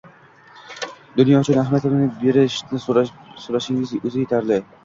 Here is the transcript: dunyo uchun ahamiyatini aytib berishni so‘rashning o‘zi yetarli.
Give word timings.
dunyo 1.19 1.41
uchun 1.45 1.59
ahamiyatini 1.63 2.01
aytib 2.05 2.25
berishni 2.29 2.83
so‘rashning 2.87 3.81
o‘zi 4.11 4.25
yetarli. 4.27 4.63